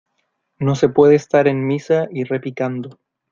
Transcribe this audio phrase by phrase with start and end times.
[0.57, 2.97] No se puede estar en misa y repicando.